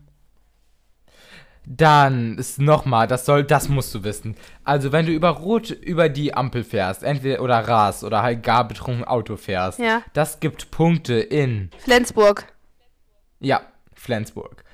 [1.67, 4.37] Dann ist nochmal, das soll, das musst du wissen.
[4.65, 8.69] Also, wenn du über Rot über die Ampel fährst, entweder oder ras oder halt gar
[8.69, 10.03] betrunken Auto fährst, Ja.
[10.13, 12.45] das gibt Punkte in, Flensburg.
[13.41, 13.63] ja,
[13.95, 14.65] Flensburg.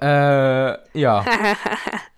[0.00, 1.24] Äh, ja.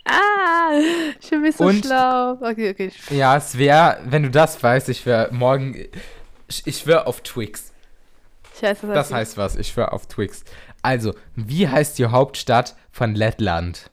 [0.05, 0.73] Ah,
[1.21, 2.33] ich bin so Und- schlau.
[2.33, 2.91] Okay, okay.
[3.11, 5.77] Ja, es wäre, wenn du das weißt, ich wäre morgen,
[6.49, 7.73] ich, ich schwör auf Twix.
[8.61, 10.43] Scheiße, Das heißt heißt was, ich schwör auf Twix.
[10.83, 13.91] Also, wie heißt die Hauptstadt von Lettland?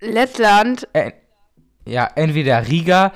[0.00, 0.86] Lettland.
[0.92, 1.12] Äh,
[1.86, 3.12] ja, entweder Riga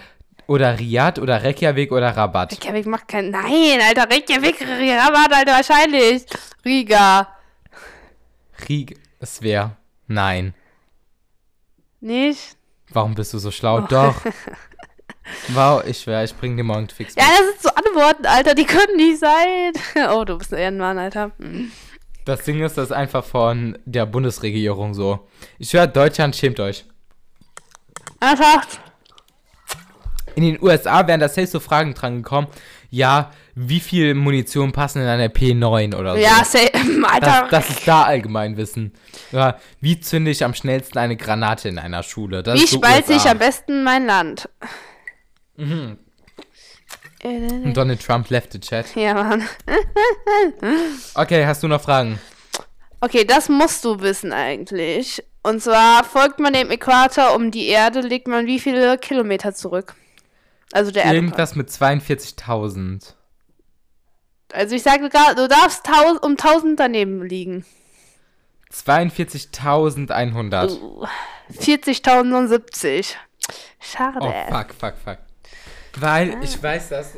[0.47, 2.53] oder Riyadh oder Reykjavik oder Rabat.
[2.53, 3.31] Reykjavik macht kein.
[3.31, 6.25] Nein, Alter, Reykjavik, Rabat, Alter, wahrscheinlich.
[6.65, 7.29] Riga.
[8.69, 9.77] Riga, es wäre.
[10.07, 10.55] Nein.
[12.01, 12.57] Nicht?
[12.91, 13.81] Warum bist du so schlau?
[13.83, 14.17] Doch.
[15.49, 17.17] Wow, ich schwör, ich bring dir morgen Ja, mit.
[17.17, 19.73] das sind so Antworten, Alter, die können nicht sein.
[20.11, 21.31] Oh, du bist ein Ehrenmann, Alter.
[21.39, 21.71] Hm.
[22.25, 25.29] Das Ding ist, das ist einfach von der Bundesregierung so.
[25.59, 26.85] Ich schwör, Deutschland schämt euch.
[28.19, 28.81] Ernsthaft?
[30.35, 32.49] In den USA wären da safe so Fragen dran gekommen.
[32.91, 33.31] Ja,
[33.69, 36.19] wie viel Munition passen in eine P9 oder so?
[36.19, 36.71] Ja, say,
[37.05, 37.49] Alter.
[37.51, 38.93] Das, das ist da Allgemeinwissen.
[39.33, 42.43] Ja, wie zünde ich am schnellsten eine Granate in einer Schule?
[42.43, 44.49] Das Wie so spalte ich am besten mein Land?
[45.57, 45.99] Mhm.
[47.23, 48.95] Und Donald Trump left the chat.
[48.97, 49.47] Ja, Mann.
[51.15, 52.19] Okay, hast du noch Fragen?
[53.01, 55.23] Okay, das musst du wissen eigentlich.
[55.43, 59.95] Und zwar folgt man dem Äquator um die Erde, legt man wie viele Kilometer zurück?
[60.73, 61.17] Also der Erde.
[61.17, 63.15] Irgendwas mit 42.000.
[64.53, 67.65] Also ich sage, gar- du darfst taus um 1000 daneben liegen.
[68.73, 70.81] 42.100.
[70.81, 71.07] Uh,
[71.53, 73.15] 40.070.
[73.81, 74.19] Schade.
[74.21, 75.19] Oh, fuck, fuck, fuck.
[75.99, 77.15] Weil, ich weiß das,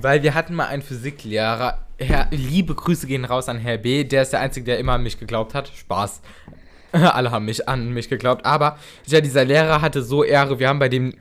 [0.00, 4.22] weil wir hatten mal einen Physiklehrer, Herr, liebe Grüße gehen raus an Herr B., der
[4.22, 5.68] ist der Einzige, der immer an mich geglaubt hat.
[5.68, 6.20] Spaß.
[6.92, 10.78] Alle haben mich an mich geglaubt, aber ja, dieser Lehrer hatte so Ehre, wir haben
[10.78, 11.14] bei dem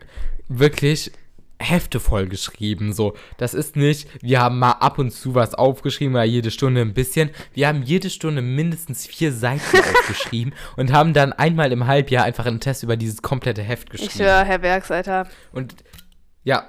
[0.47, 1.11] wirklich
[1.59, 3.15] Hefte vollgeschrieben, so.
[3.37, 6.93] Das ist nicht, wir haben mal ab und zu was aufgeschrieben, oder jede Stunde ein
[6.93, 7.29] bisschen.
[7.53, 12.45] Wir haben jede Stunde mindestens vier Seiten aufgeschrieben und haben dann einmal im Halbjahr einfach
[12.45, 14.11] einen Test über dieses komplette Heft geschrieben.
[14.13, 15.27] Ich höre, Herr Bergs, Alter.
[15.53, 15.75] Und
[16.43, 16.67] ja.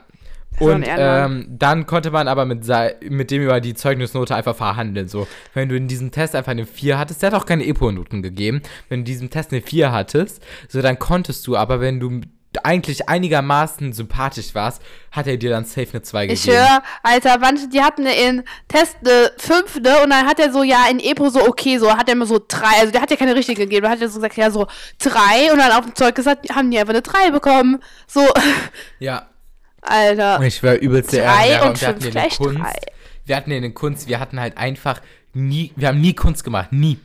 [0.58, 2.66] Und ähm, dann konnte man aber mit,
[3.10, 5.06] mit dem über die Zeugnisnote einfach verhandeln.
[5.06, 8.22] So, wenn du in diesem Test einfach eine 4 hattest, der hat auch keine EPO-Noten
[8.22, 8.62] gegeben.
[8.88, 12.22] Wenn du in diesem Test eine 4 hattest, so dann konntest du, aber wenn du
[12.64, 16.58] eigentlich einigermaßen sympathisch warst, hat er dir dann safe eine 2 Ich gegeben.
[16.58, 20.02] höre, Alter, manche, die hatten in Test eine 5, ne?
[20.02, 22.40] Und dann hat er so, ja, in Epo so, okay, so, hat er immer so
[22.46, 22.66] 3.
[22.80, 23.84] Also der hat ja keine richtige gegeben.
[23.84, 24.66] Da hat er so gesagt, ja, so
[24.98, 25.52] 3.
[25.52, 27.82] Und dann auf dem Zeug gesagt, haben die einfach eine 3 bekommen.
[28.06, 28.26] So,
[28.98, 29.28] Ja.
[29.82, 30.38] Alter.
[30.40, 32.58] Und ich war übelst der Ehrenlehrer und wir hatten gleich Kunst.
[32.58, 32.72] drei.
[33.24, 35.00] Wir hatten in der Kunst, wir hatten halt einfach
[35.32, 36.98] nie, wir haben nie Kunst gemacht, nie.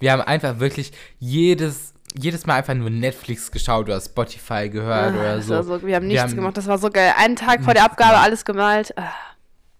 [0.00, 5.30] Wir haben einfach wirklich jedes, jedes Mal einfach nur Netflix geschaut oder Spotify gehört oder
[5.32, 5.62] Ah, Das so.
[5.62, 5.86] so.
[5.86, 7.14] Wir haben nichts haben gemacht, das war so geil.
[7.18, 8.96] Einen Tag vor der Abgabe alles gemalt.
[8.98, 9.12] Ah.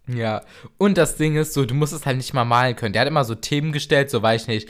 [0.08, 0.42] Ja.
[0.78, 2.92] Und das Ding ist so, du musstest halt nicht mal malen können.
[2.92, 4.68] Der hat immer so Themen gestellt, so weiß ich nicht,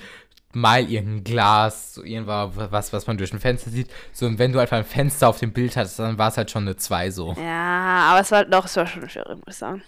[0.52, 3.88] mal irgendein Glas, so irgendwas, was man durch ein Fenster sieht.
[4.12, 6.50] So, und wenn du einfach ein Fenster auf dem Bild hattest, dann war es halt
[6.50, 7.34] schon eine 2 so.
[7.38, 9.82] Ja, aber es war doch, es war schon schwer, muss ich sagen.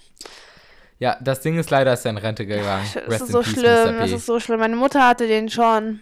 [0.98, 2.87] Ja, das Ding ist leider, ist er in Rente gegangen.
[3.08, 4.60] Das ist so schlimm, das ist so schlimm.
[4.60, 6.00] Meine Mutter hatte den schon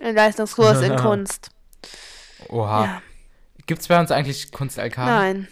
[0.00, 1.50] in Leistungskurs in Kunst.
[2.48, 2.84] Oha.
[2.84, 3.02] Ja.
[3.66, 4.96] Gibt's bei uns eigentlich Kunst-LK?
[4.98, 5.48] Nein,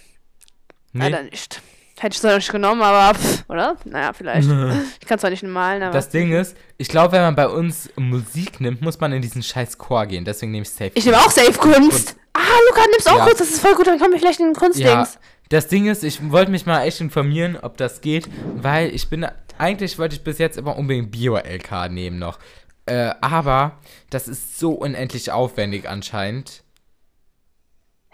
[0.93, 1.05] Nee.
[1.11, 1.61] leider nicht.
[2.01, 3.77] Hätte ich zwar nicht genommen, aber, pff, oder?
[3.85, 4.49] Naja, vielleicht.
[5.01, 5.93] ich kann zwar nicht malen, aber.
[5.93, 9.43] Das Ding ist, ich glaube, wenn man bei uns Musik nimmt, muss man in diesen
[9.43, 10.25] scheiß Chor gehen.
[10.25, 10.93] Deswegen nehme ich Safe.
[10.95, 12.17] ich nehme auch Safe Kunst.
[12.33, 13.25] Ah, Luca, nimmst auch Ja.
[13.25, 15.19] Kunst, das ist voll gut, dann komme ich vielleicht in den Ja, Kunstdings.
[15.49, 19.27] das Ding ist, ich wollte mich mal echt informieren, ob das geht, weil ich bin,
[19.59, 22.39] eigentlich wollte ich bis jetzt immer unbedingt Bio-LK nehmen noch.
[22.89, 23.79] Äh, aber
[24.11, 26.63] das ist so unendlich aufwendig anscheinend.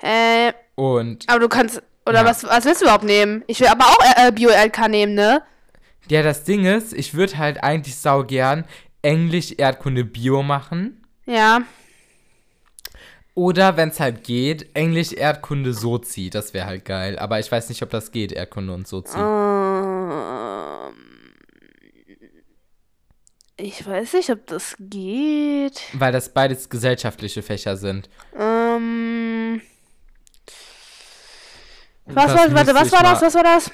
[0.02, 1.82] Äh, Und aber du kannst.
[2.06, 2.24] Oder Ja.
[2.26, 3.42] was, was willst du überhaupt nehmen?
[3.46, 5.42] Ich will aber auch äh, äh, Bio-LK nehmen, ne?
[6.10, 8.66] ja, das Ding ist, ich würde halt eigentlich sau gern
[9.00, 11.02] Englisch, Erdkunde, Bio machen.
[11.24, 11.62] Ja.
[13.34, 16.28] Oder wenn es halt geht, Englisch, Erdkunde, Sozi.
[16.30, 17.18] Das wäre halt geil.
[17.18, 19.16] Aber ich weiß nicht, ob das geht, Erdkunde und Sozi.
[19.18, 20.10] Ähm,
[23.56, 25.80] ich weiß nicht, ob das geht.
[25.92, 28.08] Weil das beides gesellschaftliche Fächer sind.
[28.38, 29.60] Ähm.
[32.06, 33.22] Was Das war, warte, was war das?
[33.22, 33.70] Was war das?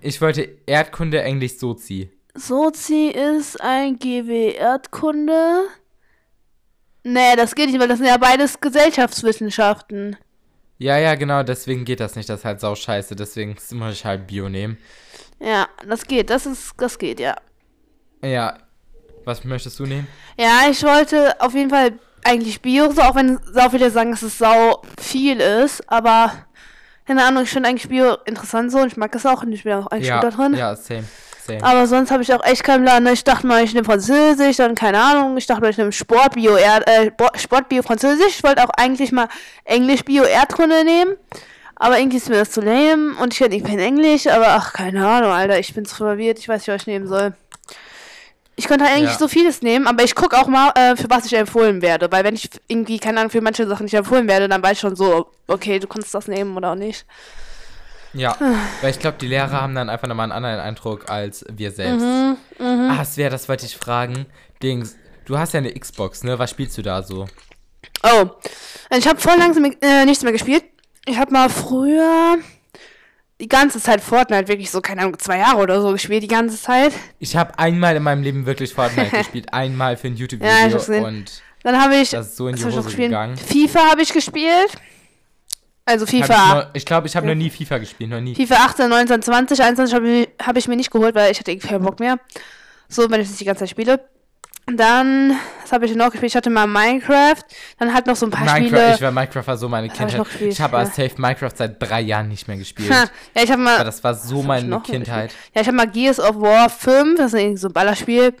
[0.00, 2.10] Ich wollte Erdkunde, Englisch, Sozi.
[2.34, 5.66] Sozi ist ein GW Erdkunde.
[7.04, 10.16] Nee, das geht nicht, weil das sind ja beides Gesellschaftswissenschaften.
[10.78, 12.28] Ja, ja, genau, deswegen geht das nicht.
[12.28, 13.14] Das ist halt sau scheiße.
[13.14, 14.78] Deswegen muss ich halt Bio nehmen.
[15.38, 17.36] Ja, das geht, das ist, das geht, ja.
[18.22, 18.58] Ja.
[19.24, 20.06] Was möchtest du nehmen?
[20.38, 21.92] Ja, ich wollte auf jeden Fall
[22.24, 26.32] eigentlich Bio, so auch wenn sau viele sagen, dass es sau viel ist, aber
[27.06, 29.64] keine Ahnung, ich finde eigentlich Bio interessant so und ich mag es auch und ich
[29.64, 30.54] bin auch eigentlich ja, gut da drin.
[30.54, 31.04] ja, same.
[31.46, 31.62] Same.
[31.62, 33.02] Aber sonst habe ich auch echt keinen Plan.
[33.02, 33.12] ne?
[33.12, 35.36] Ich dachte mal, ich nehme Französisch, dann keine Ahnung.
[35.36, 38.38] Ich dachte mal, ich nehme Sportbio, äh, Sportbio Französisch.
[38.38, 39.28] Ich wollte auch eigentlich mal
[39.64, 41.16] Englisch Bio Erdkunde nehmen.
[41.76, 44.72] Aber irgendwie ist mir das zu lame und ich kann nicht kein Englisch, aber ach,
[44.72, 47.34] keine Ahnung, Alter, ich bin zu verwirrt, ich weiß nicht, was ich nehmen soll.
[48.56, 49.18] Ich könnte eigentlich Ja.
[49.18, 52.10] so vieles nehmen, aber ich gucke auch mal, äh, für was ich empfohlen werde.
[52.12, 54.78] Weil wenn ich irgendwie, keine Ahnung, für manche Sachen nicht empfohlen werde, dann weiß ich
[54.80, 57.04] schon so, okay, du kannst das nehmen oder auch nicht.
[58.12, 58.36] Ja,
[58.80, 62.04] weil ich glaube, die Lehrer haben dann einfach nochmal einen anderen Eindruck als wir selbst.
[62.06, 64.26] Mhm, Ah, es wäre, das wollte ich fragen.
[64.62, 66.38] Dings, du hast ja eine Xbox, ne?
[66.38, 67.26] Was spielst du da so?
[68.04, 68.26] Oh,
[68.96, 70.62] ich habe voll langsam äh, nichts mehr gespielt.
[71.06, 72.38] Ich habe mal früher
[73.44, 76.58] die ganze Zeit Fortnite, wirklich so, keine Ahnung, zwei Jahre oder so gespielt, die ganze
[76.60, 76.92] Zeit.
[77.18, 79.52] Ich habe einmal in meinem Leben wirklich Fortnite gespielt.
[79.52, 81.04] Einmal für ein Ja, ich YouTube-Video hab's gesehen.
[81.04, 83.36] und Dann habe ich, das ist so in die ich Hose gegangen.
[83.36, 84.70] FIFA habe ich gespielt.
[85.84, 86.70] Also Hab ich FIFA.
[86.72, 88.34] ich glaube, ich habe noch nie FIFA gespielt, noch nie.
[88.34, 91.50] FIFA 18, 19, 20, 21 habe ich, hab ich mir nicht geholt, weil ich hatte
[91.50, 92.18] irgendwie keinen Bock mehr.
[92.88, 94.00] So, wenn ich das die ganze Zeit spiele.
[94.66, 95.36] Dann,
[95.74, 96.30] habe ich noch gespielt?
[96.30, 97.42] Ich hatte mal Minecraft.
[97.78, 98.94] Dann halt noch so ein paar Minecraft, Spiele.
[98.94, 100.24] ich war Minecraft war so meine hab ich Kindheit.
[100.24, 100.90] gespielt, Ich habe aber ja.
[100.90, 102.90] safe Minecraft seit drei Jahren nicht mehr gespielt.
[102.90, 103.74] Ha, ja, ich habe mal.
[103.74, 105.32] Aber das war so meine Kindheit.
[105.54, 108.34] Ja, ich habe mal Gears of War 5, das ist irgendwie so ein Ballerspiel.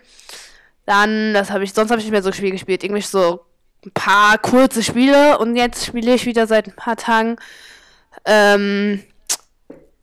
[0.86, 2.84] Dann, das habe ich, sonst habe ich nicht mehr so Spiele gespielt.
[2.84, 3.44] Irgendwie so
[3.84, 7.36] ein paar kurze Spiele und jetzt spiele ich wieder seit ein paar Tagen
[8.24, 9.02] ähm,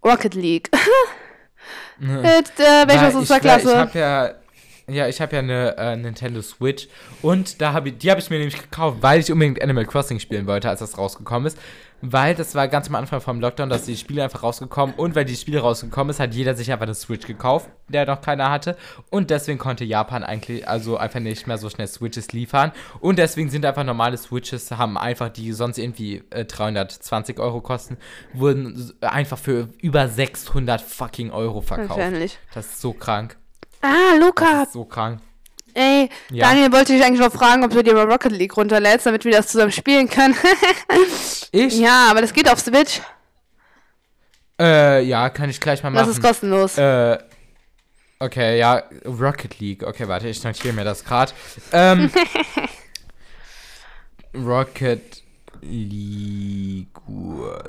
[0.03, 0.69] Rocket League.
[1.99, 3.69] Mit äh, welcher ich, Superklasse?
[3.69, 4.31] Ich habe ja,
[4.87, 6.87] ja, ich habe ja eine äh, Nintendo Switch
[7.21, 10.19] und da habe ich, die habe ich mir nämlich gekauft, weil ich unbedingt Animal Crossing
[10.19, 11.57] spielen wollte, als das rausgekommen ist.
[12.03, 15.23] Weil das war ganz am Anfang vom Lockdown, dass die Spiele einfach rausgekommen und weil
[15.23, 18.75] die Spiele rausgekommen ist, hat jeder sich einfach eine Switch gekauft, der noch keiner hatte
[19.11, 23.51] und deswegen konnte Japan eigentlich also einfach nicht mehr so schnell Switches liefern und deswegen
[23.51, 27.97] sind einfach normale Switches haben einfach die sonst irgendwie äh, 320 Euro kosten,
[28.33, 31.99] wurden einfach für über 600 fucking Euro verkauft.
[31.99, 32.39] Wahrscheinlich.
[32.55, 33.37] Das ist so krank.
[33.81, 34.67] Ah, Das Luca.
[34.71, 35.19] so krank.
[35.73, 36.49] Ey, Ja.
[36.49, 39.31] Daniel wollte dich eigentlich noch fragen, ob du dir mal Rocket League runterlädst, damit wir
[39.31, 40.35] das zusammen spielen können.
[41.53, 41.77] Ich?
[41.79, 43.01] ja, aber das geht auf Switch.
[44.59, 46.11] Äh, ja, kann ich gleich mal Das machen.
[46.11, 46.77] ist kostenlos.
[46.77, 47.17] Äh,
[48.19, 49.83] okay, ja, Rocket League.
[49.83, 51.33] Okay, warte, ich notiere mir das gerade.
[51.73, 52.09] Ähm,
[54.35, 55.23] Rocket
[55.61, 56.87] League.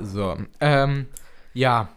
[0.01, 1.07] So, ähm,
[1.55, 1.89] ja.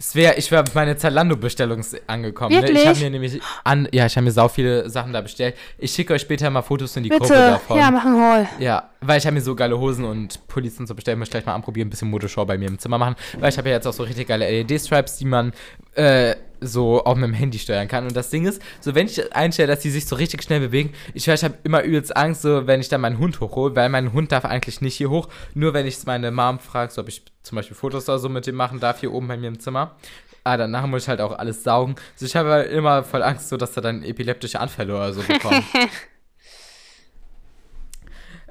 [0.00, 2.54] Es wäre, ich wäre meine Zalando-Bestellung angekommen.
[2.54, 2.62] Ne?
[2.62, 2.86] Ich Wirklich?
[2.86, 5.54] habe mir nämlich an, ja, ich habe mir sau viele Sachen da bestellt.
[5.76, 7.34] Ich schicke euch später mal Fotos in die Gruppe Bitte.
[7.34, 7.76] davon.
[7.76, 8.48] Ja, mach einen Haul.
[8.58, 11.22] Ja, weil ich habe mir so geile Hosen und Pullis und so bestellt.
[11.22, 13.14] Ich gleich mal anprobieren, ein bisschen Motorshow bei mir im Zimmer machen.
[13.38, 15.52] Weil ich habe ja jetzt auch so richtig geile LED-Stripes, die man
[15.94, 18.06] äh, so auch mit dem Handy steuern kann.
[18.06, 20.92] Und das Ding ist, so wenn ich einstelle, dass die sich so richtig schnell bewegen,
[21.14, 24.12] ich, ich habe immer übelst Angst, so wenn ich dann meinen Hund hochhole, weil mein
[24.12, 25.28] Hund darf eigentlich nicht hier hoch.
[25.54, 28.46] Nur wenn ich meine Mom frage, so, ob ich zum Beispiel Fotos oder so mit
[28.46, 29.96] dem machen darf, hier oben bei mir im Zimmer.
[30.44, 31.96] Ah, danach muss ich halt auch alles saugen.
[32.14, 35.22] Also ich habe halt immer voll Angst, so dass er dann epileptische Anfälle oder so
[35.22, 35.64] bekommt.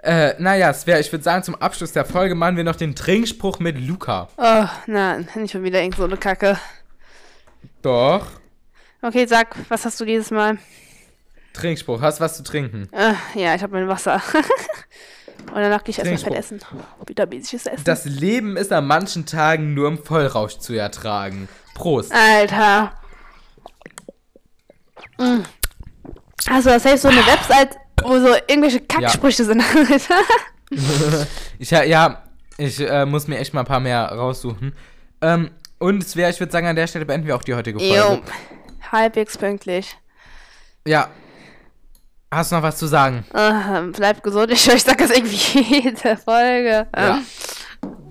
[0.02, 3.60] Äh, naja, Svea, ich würde sagen, zum Abschluss der Folge machen wir noch den Trinkspruch
[3.60, 4.30] mit Luca.
[4.38, 6.58] Oh, nein, nicht schon wieder irgend so eine Kacke.
[7.82, 8.26] Doch.
[9.02, 10.58] Okay, sag, was hast du dieses Mal?
[11.54, 12.02] Trinkspruch.
[12.02, 12.88] Hast was zu trinken?
[12.92, 14.22] Äh, ja, ich habe mein Wasser.
[15.48, 16.60] Und danach gehe ich erstmal fett essen.
[17.06, 17.84] Vitaminmäßiges Essen.
[17.86, 21.48] Das Leben ist an manchen Tagen nur im Vollrausch zu ertragen.
[21.76, 22.14] Prost.
[22.14, 22.94] Alter.
[25.18, 25.40] Mm.
[26.50, 29.64] Also, das heißt so eine Website, wo so irgendwelche Kacksprüche sind.
[29.90, 30.16] Alter.
[31.58, 32.24] Ich, ja, ja,
[32.58, 34.74] ich äh, muss mir echt mal ein paar mehr raussuchen.
[35.20, 37.96] Ähm, und Svea, ich würde sagen, an der Stelle beenden wir auch die heutige Folge.
[37.96, 38.22] Jo.
[38.92, 39.98] Halbwegs pünktlich.
[40.86, 41.10] Ja.
[42.32, 43.26] Hast du noch was zu sagen?
[43.34, 44.52] Äh, bleibt gesund.
[44.52, 46.88] Ich, ich sag das irgendwie jede Folge.
[46.96, 47.22] Ja.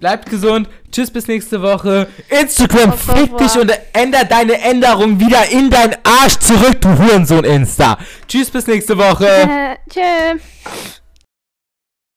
[0.00, 0.68] Bleibt gesund.
[0.90, 2.09] Tschüss, bis nächste Woche.
[2.28, 7.44] Instagram, Auf fick dich und änder deine Änderung wieder in dein Arsch zurück, du Hurensohn
[7.44, 7.98] Insta.
[8.26, 9.26] Tschüss, bis nächste Woche.
[9.26, 10.38] Äh, tschö.